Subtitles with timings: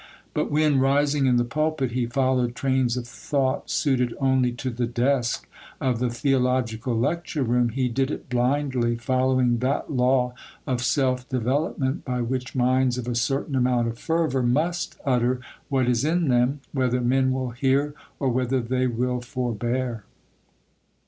[0.33, 4.87] But when, rising in the pulpit, he followed trains of thought suited only to the
[4.87, 5.47] desk
[5.79, 10.33] of the theological lecture room, he did it blindly, following that law
[10.65, 15.87] of self development by which minds of a certain amount of fervour must utter what
[15.87, 20.05] is in them, whether men will hear or whether they will forbear.